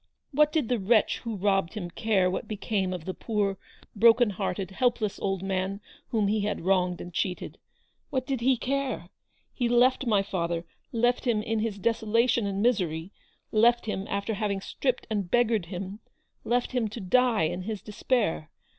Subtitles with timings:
[0.31, 3.59] What did the wretch who robbed him care what became of the poor,
[3.95, 7.59] broken hearted, helpless old man whom he had wronged and cheated?
[8.09, 9.09] What did he care?
[9.53, 13.11] He left my father; left him in his desolation and misery;
[13.51, 15.99] left him after having stripped and beggared him;
[16.43, 18.49] left him to die in his despair.